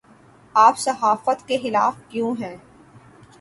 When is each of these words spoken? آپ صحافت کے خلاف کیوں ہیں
آپ 0.55 0.77
صحافت 0.77 1.47
کے 1.47 1.57
خلاف 1.57 2.01
کیوں 2.09 2.33
ہیں 2.39 2.55